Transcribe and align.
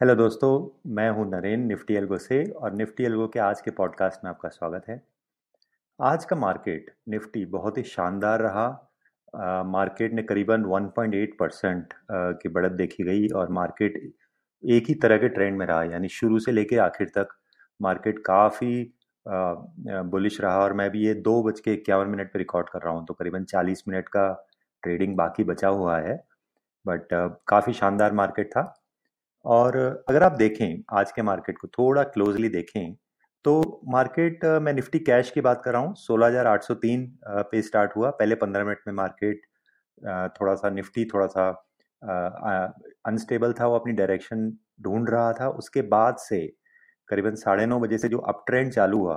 Hello 0.00 0.14
दोस्तों 0.14 0.80
मैं 0.94 1.10
हूँ 1.10 1.24
नरेन 1.30 1.60
निफ्टी 1.66 1.94
एल्गो 1.94 2.18
से 2.18 2.44
और 2.52 2.72
निफ्टी 2.72 3.04
एल्गो 3.04 3.28
के 3.28 3.38
आज 3.38 3.60
के 3.60 3.70
पॉडकास्ट 3.70 4.24
में 4.24 4.30
आपका 4.30 4.48
स्वागत 4.48 4.84
है। 4.88 5.00
आज 6.00 6.24
का 6.24 6.36
मार्केट 6.36 6.90
निफ्टी 7.08 7.44
बहुत 7.44 7.78
ही 7.78 7.82
शानदार 7.82 8.40
रहा। 8.40 8.64
आ, 9.36 9.62
मार्केट 9.62 10.12
ने 10.12 10.22
करीबन 10.22 10.64
1.8 10.64 11.36
परसेंट 11.38 11.94
की 12.12 12.48
बढ़त 12.48 12.72
देखी 12.72 13.04
गई 13.04 13.28
और 13.28 13.48
मार्केट 13.48 14.12
एक 14.64 14.84
ही 14.88 14.94
तरह 14.94 15.18
के 15.18 15.28
ट्रेंड 15.28 15.58
में 15.58 15.66
रहा 15.66 15.82
यानी 15.82 16.08
शुरू 16.08 16.38
से 16.38 16.52
लेकर 16.52 16.78
आखिर 16.78 17.08
तक 17.08 17.28
मार्केट 17.80 18.18
काफ़ी 18.18 18.92
बुलिश 20.10 20.40
रहा 20.40 20.58
और 20.58 20.72
मैं 20.72 20.90
भी 20.90 21.06
ये 21.06 21.14
दो 21.14 21.42
बज 21.42 21.60
के 21.60 21.74
इक्यावन 21.74 22.08
मिनट 22.08 22.32
पर 22.32 22.38
रिकॉर्ड 22.38 22.68
कर 22.68 22.82
रहा 22.82 22.94
हूँ 22.94 23.06
तो 23.06 23.14
करीबन 23.14 23.44
40 23.44 23.88
मिनट 23.88 24.08
का 24.08 24.44
ट्रेडिंग 24.82 25.16
बाकी 25.16 25.44
बचा 25.44 25.68
हुआ 25.68 25.98
है 25.98 26.24
बट 26.86 27.08
काफ़ी 27.48 27.72
शानदार 27.72 28.12
मार्केट 28.12 28.46
था। 28.46 28.74
और 29.46 29.76
अगर 30.08 30.22
आप 30.22 30.32
देखें 30.34 30.82
आज 30.92 31.12
के 31.12 31.22
मार्केट 31.22 31.58
को 31.58 31.68
थोड़ा 31.68 32.02
क्लोजली 32.04 32.48
देखें 32.50 32.94
तो 33.44 33.60
मार्केट 33.88 34.44
मैं 34.62 34.72
निफ्टी 34.72 34.98
कैश 35.00 35.30
की 35.30 35.40
बात 35.40 35.60
कर 35.64 35.72
रहा 35.72 35.80
हूँ। 35.82 35.94
16,803 35.96 37.06
पे 37.50 37.60
स्टार्ट 37.62 37.96
हुआ। 37.96 38.10
पहले 38.12 38.34
15 38.36 38.64
मिनट 38.64 38.78
में 38.86 38.94
मार्केट 38.94 39.42
थोड़ा 40.32 40.54
सा 40.54 40.70
निफ्टी 40.70 41.04
थोड़ा 41.04 41.26
सा 41.28 41.48
अनस्टेबल 43.08 43.52
था। 43.52 43.66
वो 43.66 43.74
अपनी 43.74 43.92
डायरेक्शन 43.94 44.50
ढूंढ 44.82 45.10
रहा 45.10 45.32
था। 45.32 45.48
उसके 45.60 45.82
बाद 45.88 46.16
से 46.20 46.46
करीबन 47.08 47.34
साढ़े 47.36 47.66
नौ 47.66 47.78
बजे 47.80 47.98
से 47.98 48.08
जो 48.08 48.18
अप 48.28 48.42
ट्रेंड 48.46 48.72
चालू 48.72 48.98
हुआ 48.98 49.16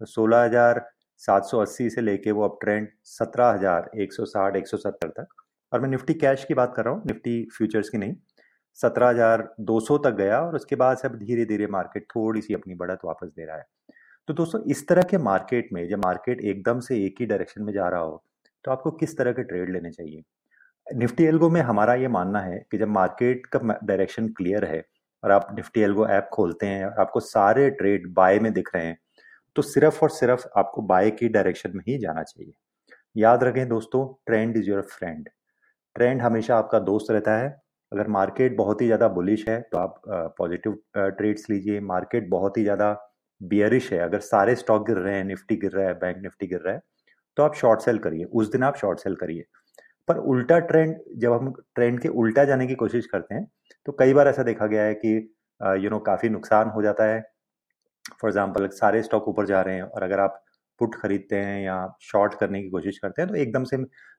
तो 0.00 0.06
सोलह 0.06 0.42
हज़ार 0.44 0.84
सात 1.22 1.44
सौ 1.44 1.60
अस्सी 1.60 1.88
से 1.90 2.00
लेके 2.00 2.32
वो 2.32 2.44
अप 2.44 2.58
ट्रेंड 2.60 2.88
सत्रह 3.06 3.48
हज़ार 3.48 3.90
एक 4.00 4.12
सौ 4.12 4.24
साठ 4.26 4.56
एक 4.56 4.68
सौ 4.68 4.76
सत्तर 4.78 5.08
तक। 5.10 5.42
और 5.72 5.80
मैं 5.80 5.88
निफ्टी 5.88 6.14
कैश 6.16 6.44
की 6.44 6.54
बात 6.54 6.74
कर 6.76 6.84
रहा 6.84 6.94
हूँ। 6.94 7.02
निफ्टी 7.06 7.42
फ्यूचर्स 7.56 7.88
की 7.88 7.98
नहीं। 7.98 8.14
सत्रह 8.78 9.08
हज़ार 9.08 9.48
दो 9.62 9.78
सौ 9.80 9.98
तक 9.98 10.14
गया 10.14 10.40
और 10.40 10.54
उसके 10.56 10.76
बाद 10.76 10.96
से 10.98 11.08
अब 11.08 11.14
धीरे 11.18 11.44
धीरे 11.44 11.66
मार्केट 11.68 12.06
थोड़ी 12.10 12.40
सी 12.40 12.54
अपनी 12.54 12.74
बढ़त 12.74 13.04
वापस 13.04 13.28
दे 13.28 13.44
रहा 13.44 13.56
है। 13.56 13.64
तो 14.28 14.34
दोस्तों, 14.34 14.60
इस 14.62 14.86
तरह 14.88 15.02
के 15.02 15.18
मार्केट 15.20 15.68
में 15.72 15.86
जब 15.88 16.04
मार्केट 16.04 16.40
एकदम 16.42 16.80
से 16.80 17.04
एक 17.04 17.20
ही 17.20 17.26
डायरेक्शन 17.26 17.62
में 17.62 17.72
जा 17.72 17.88
रहा 17.88 18.00
हो 18.00 18.22
तो 18.64 18.70
आपको 18.70 18.90
किस 18.92 19.16
तरह 19.18 19.32
के 19.32 19.42
ट्रेड 19.44 19.70
लेने 19.72 19.90
चाहिए? 19.90 20.22
निफ्टी 20.86 21.24
एल्गो 21.24 21.48
में 21.50 21.60
हमारा 21.62 21.94
ये 21.94 22.08
मानना 22.08 22.40
है 22.40 22.58
कि 22.70 22.78
जब 22.78 22.88
मार्केट 22.90 23.46
का 23.46 23.58
डायरेक्शन 23.60 24.28
क्लियर 24.30 24.64
है 24.64 24.84
और 25.22 25.30
आप 25.30 25.48
निफ्टी 25.56 25.80
एल्गो 25.80 26.06
ऐप 26.08 26.28
खोलते 26.32 26.66
हैं 26.66 26.84
और 26.86 27.00
आपको 27.00 27.20
सारे 27.22 27.68
ट्रेड 27.72 28.12
बाय 28.14 28.38
में 28.38 28.52
दिख 28.52 28.70
रहे 28.74 28.86
हैं 28.86 28.98
तो 29.56 29.62
सिर्फ़ 29.64 30.00
और 30.02 30.10
सिर्फ़ 30.10 30.46
आपको 30.58 30.82
बाय 30.84 31.10
की 31.12 31.28
डायरेक्शन 31.28 31.72
में 31.74 31.82
ही 31.88 31.98
जाना 31.98 32.22
चाहिए। 32.22 32.52
याद 33.16 33.44
रखें 33.44 33.68
दोस्तों, 33.68 34.06
trend 34.26 34.56
is 34.56 34.68
your 34.70 34.82
friend. 34.90 35.28
Trend 35.96 36.20
हमेशा 36.22 36.56
आपका 36.56 36.78
दोस्त 36.80 37.10
रहता 37.10 37.36
है 37.38 37.48
अगर 37.92 38.08
मार्केट 38.10 38.56
बहुत 38.56 38.80
ही 38.80 38.86
ज़्यादा 38.86 39.08
बुलिश 39.10 39.48
है 39.48 39.60
तो 39.72 39.78
आप 39.78 40.00
पॉजिटिव 40.38 40.78
ट्रेड्स 40.96 41.48
लीजिए। 41.50 41.80
मार्केट 41.82 42.28
बहुत 42.30 42.58
ही 42.58 42.62
ज़्यादा 42.62 42.92
बियरिश 43.40 43.92
है। 43.92 43.98
अगर 44.00 44.20
सारे 44.22 44.54
स्टॉक 44.56 44.86
गिर 44.86 44.96
रहे 44.98 45.14
हैं 45.14 45.24
निफ्टी 45.24 45.56
गिर 45.56 45.72
रहा 45.72 45.86
है 45.86 45.94
बैंक 45.96 46.22
निफ्टी 46.22 46.46
गिर 46.46 46.60
रहा 46.60 46.74
है 46.74 46.80
तो 47.36 47.42
आप 47.42 47.54
शॉर्ट 47.54 47.80
सेल 47.80 47.98
करिए। 47.98 48.24
उस 48.24 48.50
दिन 48.52 48.62
आप 48.62 48.76
शॉर्ट 48.76 48.98
सेल 48.98 49.14
करिए। 49.16 49.44
पर 50.08 50.16
उल्टा 50.26 50.58
ट्रेंड 50.60 50.96
जब 51.18 51.32
हम 51.32 51.52
ट्रेंड 51.74 52.00
के 52.00 52.08
उल्टा 52.10 52.44
जाने 52.44 52.66
की 52.66 52.74
कोशिश 52.76 53.06
करते 53.06 53.34
हैं 53.34 53.46
तो 53.86 53.92
कई 53.98 54.14
बार 54.14 54.28
ऐसा 54.28 54.42
देखा 54.42 54.66
गया 54.66 54.82
है 54.82 54.94
कि 54.96 55.14
यू 55.80 55.90
नो 55.90 55.98
काफ़ी 56.02 56.28
नुकसान 56.28 56.68
हो 56.68 56.82
जाता 56.82 57.04
है। 57.04 57.20
फॉर 58.12 58.30
एग्ज़ाम्पल 58.30 58.68
सारे 58.72 59.02
स्टॉक 59.02 59.28
ऊपर 59.28 59.46
जा 59.46 59.60
रहे 59.62 59.74
हैं 59.74 59.82
और 59.82 60.02
अगर 60.02 60.20
आप 60.20 60.42
पुट 60.80 60.94
खरीदते 60.94 61.36
हैं 61.38 61.60
या 61.62 61.76
शॉर्ट 62.02 62.34
करने 62.34 62.62
की 62.62 62.68
कोशिश 62.70 62.98
करते 62.98 63.22
हैं 63.22 63.30
तो 63.30 63.36
एकदम 63.36 63.64
से 63.64 63.76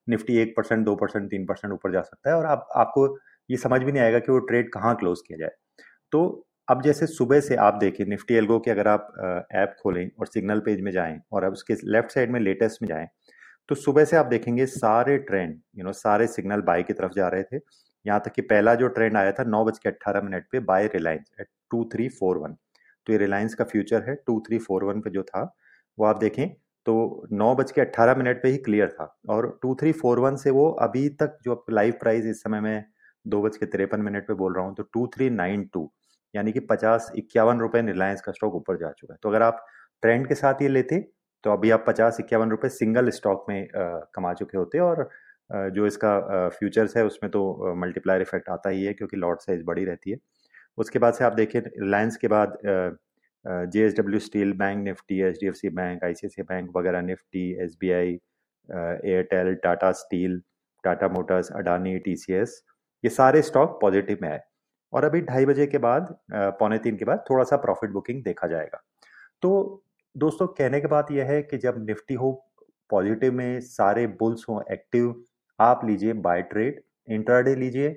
निफ्टी 0.07 0.37
एक 0.37 0.53
परसेंट 0.57 0.85
दो 0.85 0.95
परसेंट 0.95 1.29
तीन 1.31 1.45
परसेंट 1.45 1.73
ऊपर 1.73 1.91
जा 1.91 2.01
सकता 2.01 2.29
है 2.29 2.35
और 2.35 2.45
आप, 2.45 2.67
आपको 2.75 3.07
ये 3.49 3.57
समझ 3.57 3.81
भी 3.81 3.91
नहीं 3.91 4.03
आएगा 4.03 4.19
कि 4.19 4.31
वो 4.31 4.37
ट्रेड 4.41 4.71
कहाँ 4.71 4.95
क्लोज 4.95 5.21
किया 5.27 5.37
जाए। 5.37 5.51
तो 6.13 6.47
अब 6.67 6.81
जैसे 6.83 7.07
सुबह 7.07 7.39
से 7.39 7.55
आप 7.57 7.73
देखिए 7.73 8.05
निफ्टी 8.05 8.33
एल्गो 8.35 8.59
के 8.59 8.71
अगर 8.71 8.87
आप 8.87 9.47
ऐप 9.55 9.75
खोलें 9.81 10.09
और 10.19 10.27
सिग्नल 10.27 10.59
पेज 10.59 10.81
में 10.81 10.91
जाएँ 10.91 11.19
और 11.33 11.43
अब 11.43 11.53
उसके 11.53 11.75
लेफ़्ट 11.85 12.11
साइड 12.11 12.31
में 12.31 12.39
लेटेस्ट 12.39 12.81
में 12.81 12.87
जाएँ 12.89 13.07
तो 13.69 13.75
सुबह 13.75 14.05
से 14.05 14.17
आप 14.17 14.25
देखेंगे 14.25 14.65
सारे 14.65 15.17
ट्रेंड 15.19 15.55
यू 15.77 15.83
नो 15.83 15.91
सारे 15.93 16.27
सिग्नल 16.27 16.61
बाय 16.63 16.83
की 16.83 16.93
तरफ़ 16.93 17.13
जा 17.13 17.27
रहे 17.27 17.43
थे। 17.43 17.59
यहाँ 18.05 18.19
तक 18.25 18.31
कि 18.31 18.41
पहला 18.43 18.73
जो 18.75 18.87
ट्रेंड 18.89 19.17
आया 19.17 19.31
था 19.31 19.43
नौ 19.45 19.63
बज 19.65 19.79
के 19.79 19.89
अट्ठारह 19.89 20.21
मिनट 20.21 20.45
पे 20.51 20.59
buy 20.61 20.87
Reliance 20.87 21.31
at 21.39 21.47
two 21.71 21.83
three 21.93 22.07
four 22.09 22.37
one 22.37 22.53
तो 23.07 23.13
ये 23.13 23.17
रिलायंस 23.19 23.55
का 23.55 23.63
फ्यूचर 23.65 24.03
है 24.09 24.15
टू 24.17 24.39
थ्री 24.47 24.57
फोर 24.59 24.83
वन 24.83 25.01
पे 25.01 25.09
जो 25.09 25.23
था, 25.23 25.41
वो 25.97 26.05
आप 26.05 26.19
देखें 26.19 26.47
तो 26.85 27.27
नौ 27.31 27.53
बज 27.55 27.71
के 27.71 27.81
अट्ठारह 27.81 28.15
मिनट 28.15 28.41
पे 28.43 28.49
ही 28.49 28.57
क्लियर 28.59 28.89
था। 28.89 29.15
और 29.29 29.47
टू 29.61 29.73
थ्री 29.75 29.91
फोर 29.93 30.19
वन 30.19 30.35
से 30.35 30.49
वो 30.51 30.69
अभी 30.81 31.07
तक 31.21 31.37
जो 31.43 31.63
लाइव 31.71 31.93
प्राइस 32.01 32.25
इस 32.25 32.41
समय 32.43 32.61
में 32.61 32.85
दो 33.25 33.41
बज 33.41 33.57
के 33.57 33.65
तिरपन 33.65 34.01
मिनट 34.01 34.27
पे 34.27 34.33
बोल 34.35 34.55
रहा 34.55 34.65
हूँ 34.65 34.75
तो 34.75 34.83
टू 34.93 35.05
थ्री 35.15 35.29
नाइन 35.31 35.63
टू 35.73 35.91
यानी 36.33 36.51
कि 36.51 36.59
पचास 36.69 37.11
इक्यावन 37.17 37.59
रुपए 37.59 37.81
रिलायंस 37.83 38.21
का 38.21 38.31
स्टॉक 38.31 38.55
ऊपर 38.55 38.77
जा 38.77 38.91
चुका 38.91 39.13
है। 39.13 39.17
तो 39.23 39.29
अगर 39.29 39.41
आप 39.41 39.65
ट्रेंड 40.03 40.27
के 40.27 40.35
साथ 40.35 40.61
ये 40.61 40.67
लेते 40.67 40.99
तो 41.43 41.51
अभी 41.51 41.69
आप 41.71 41.83
पचास 41.87 42.17
इक्यावन 42.19 42.49
रुपए 42.49 42.69
सिंगल 42.69 43.09
स्टॉक 43.11 43.45
में 43.49 43.61
आ, 43.61 43.99
कमा 44.15 44.33
चुके 44.33 44.57
होते 44.57 44.79
और 44.79 45.09
जो 45.73 45.85
इसका 45.87 46.49
फ्यूचर्स 46.49 46.95
है 46.97 47.05
उसमें 47.05 47.29
तो 47.31 47.73
मल्टीप्लायर 47.81 48.21
इफ़ेक्ट 48.21 48.49
आता 48.49 48.69
ही 48.69 48.83
है 48.85 48.93
क्योंकि 48.93 49.17
लॉट 49.17 49.41
साइज़ 49.41 49.63
बड़ी 49.65 49.85
रहती 49.85 50.11
है। 50.11 50.17
उसके 50.77 50.99
बाद 50.99 51.13
से 51.13 51.23
आप 51.23 51.33
देखिए 51.33 51.61
रिलायंस 51.61 52.17
के 52.17 52.27
बाद 52.27 52.57
J 53.45 53.85
S 53.85 53.95
W 53.97 54.19
steel 54.19 54.51
bank 54.57 54.83
Nifty 54.83 55.21
H 55.21 55.37
D 55.41 55.47
F 55.47 55.55
C 55.55 55.69
bank 55.69 56.03
I 56.03 56.13
C 56.13 56.27
C 56.29 56.41
bank 56.43 56.69
वगैरह 56.77 57.01
Nifty 57.01 57.49
S 57.63 57.77
B 57.81 57.91
I 57.91 58.17
Airtel 58.69 59.53
Tata 59.63 59.91
steel 59.99 60.41
Tata 60.83 61.07
motors 61.09 61.51
Adani 61.55 61.97
T 61.99 62.15
C 62.15 62.33
S 62.33 62.61
ये 63.03 63.09
सारे 63.09 63.41
स्टॉक 63.41 63.77
पॉजिटिव 63.81 64.17
में 64.21 64.29
आए। 64.29 64.41
और 64.93 65.03
अभी 65.03 65.21
ढाई 65.21 65.45
बजे 65.45 65.65
के 65.67 65.77
बाद 65.77 66.15
पौने 66.31 66.77
तीन 66.77 66.97
के 66.97 67.05
बाद 67.05 67.23
थोड़ा 67.29 67.43
सा 67.43 67.57
प्रॉफिट 67.57 67.89
बुकिंग 67.91 68.23
देखा 68.23 68.47
जाएगा। 68.47 68.81
तो 69.43 69.83
दोस्तों, 70.15 70.47
कहने 70.47 70.79
के 70.81 70.87
बात 70.87 71.11
यह 71.11 71.25
है 71.25 71.41
कि 71.41 71.57
जब 71.57 71.85
निफ्टी 71.87 72.13
हो 72.13 72.31
पॉजिटिव 72.89 73.33
में 73.33 73.59
सारे 73.61 74.05
बुल्स 74.19 74.45
हो 74.49 74.63
एक्टिव 74.71 75.23
आप 75.59 75.81
लीजिए 75.85 76.13
बाय 76.15 76.41
ट्रेड 76.43 76.81
इंट्राडे 77.07 77.55
लीजिए, 77.55 77.89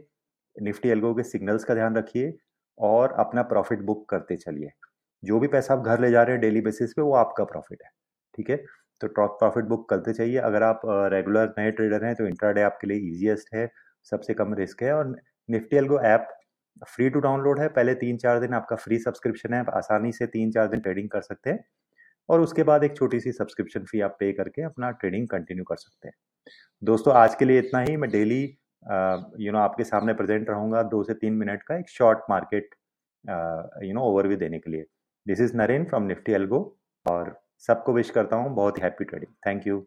निफ्टी 0.57 0.89
एल्गो 0.89 1.15
के 1.15 1.23
सिग्नल्स 1.23 1.65
का 1.65 1.75
ध्यान 1.75 1.97
रखिए 1.97 2.33
और 2.79 3.13
अपना 3.19 3.43
प्रॉफिट 3.45 3.81
बुक 3.83 4.09
करते 4.11 4.37
चलिए। 4.37 4.71
जो 5.23 5.39
भी 5.41 5.49
पैसा 5.49 5.75
आप 5.75 5.81
घर 5.81 6.01
ले 6.01 6.11
जा 6.11 6.23
रहे 6.23 6.33
हैं 6.33 6.41
डेली 6.41 6.61
बेसिस 6.61 6.93
पे, 6.93 7.03
वो 7.03 7.15
आपका 7.15 7.45
प्रॉफिट 7.45 7.83
है, 7.85 7.91
ठीक 8.35 8.51
है? 8.51 8.57
तो 9.01 9.09
प्रॉफिट 9.11 9.65
बुक 9.65 9.89
करते 9.91 10.13
चाहिए 10.13 10.39
अगर 10.39 10.63
आप 10.63 10.81
रेगुलर 11.13 11.55
नए 11.59 11.71
ट्रेडर 11.71 12.05
हैं 12.05 12.15
तो 12.15 12.27
इंट्राडे 12.27 12.63
आपके 12.63 12.87
लिए 12.87 13.11
ईजिएस्ट 13.11 13.55
है। 13.55 13.67
सबसे 14.07 14.35
कम 14.35 14.55
रिस्क 14.55 14.83
है 14.83 14.93
और 14.93 15.15
Nifty 15.49 15.77
algo 15.77 16.01
app 16.07 16.29
free 16.87 17.09
to 17.11 17.21
download 17.21 17.61
है। 17.61 17.69
पहले 17.71 17.95
तीन 17.97 18.17
चार 18.19 18.41
दिन 18.41 18.55
आपका 18.55 18.77
फ्री 18.77 18.99
सब्सक्रिप्शन 18.99 19.55
है, 19.55 19.61
आप 19.61 19.71
आसानी 19.71 20.13
से 20.13 20.27
तीन 20.29 20.51
चार 20.51 20.69
दिन 20.69 20.81
ट्रेडिंग 20.81 21.09
कर 21.11 21.21
सकते 21.23 21.51
हैं 21.51 21.65
और 22.29 22.41
उसके 22.41 22.63
बाद 22.63 22.85
एक 22.85 22.97
छोटी 22.97 23.21
सी 23.21 23.33
सब्सक्रिप्शन 23.33 23.85
फ़ी 23.85 24.01
आप 24.01 24.17
पे 24.21 24.33
करके 24.33 24.63
अपना 24.63 24.91
ट्रेडिंग 24.93 25.27
कंटिन्यू 25.29 25.65
कर 25.65 25.77
सकते 25.77 26.09
हैं। 26.09 26.15
दोस्तों, 26.83 27.15
आज 27.15 27.35
के 27.35 27.45
लिए 27.45 27.59
इतना 27.59 27.81
ही। 27.81 27.97
मैं 27.97 28.11
डेली 28.11 28.43
यू 29.39 29.53
नो 29.53 29.59
आपके 29.59 29.85
सामने 29.85 30.13
प्रेजेंट 30.15 30.51
रहूँगा 30.51 30.83
दो 30.85 31.03
से 31.05 31.15
तीन 31.15 31.33
मिनट 31.35 31.63
का 31.63 31.77
एक 31.79 31.89
short 31.91 32.19
market 32.31 32.75
you 33.85 33.95
know 33.95 34.03
overview 34.03 34.37
देने 34.39 34.59
के 34.59 34.71
लिए। 34.71 34.85
This 35.27 35.41
is 35.41 35.57
Naren 35.57 35.85
from 35.85 36.03
Nifty 36.05 36.33
algo 36.33 36.61
और 37.07 37.39
सबको 37.63 37.93
विश 37.93 38.11
करता 38.11 38.37
हूँ 38.37 38.55
बहुत 38.55 38.79
हैप्पी 38.83 39.05
ट्रेडिंग 39.05 39.33
थैंक 39.47 39.67
यू 39.67 39.87